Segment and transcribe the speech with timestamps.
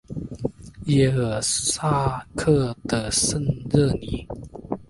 [0.87, 4.27] 耶尔萨克的圣热尼。